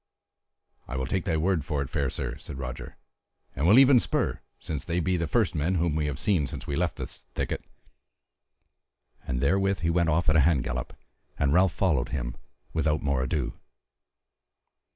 "I 0.87 0.97
will 0.97 1.05
take 1.05 1.25
thy 1.25 1.37
word 1.37 1.63
for 1.63 1.79
it, 1.83 1.89
fair 1.91 2.09
sir," 2.09 2.35
said 2.39 2.57
Roger, 2.57 2.97
"and 3.55 3.67
will 3.67 3.77
even 3.77 3.99
spur, 3.99 4.39
since 4.57 4.83
they 4.83 4.99
be 4.99 5.15
the 5.15 5.27
first 5.27 5.53
men 5.53 5.75
whom 5.75 5.93
we 5.95 6.07
have 6.07 6.17
seen 6.17 6.47
since 6.47 6.65
we 6.65 6.75
left 6.75 6.95
the 6.95 7.05
thickets." 7.05 7.67
And 9.27 9.41
therewith 9.41 9.81
he 9.81 9.91
went 9.91 10.09
off 10.09 10.27
at 10.27 10.35
a 10.35 10.39
hand 10.39 10.63
gallop, 10.63 10.95
and 11.37 11.53
Ralph 11.53 11.73
followed 11.73 12.09
him 12.09 12.35
without 12.73 13.03
more 13.03 13.21
ado. 13.21 13.59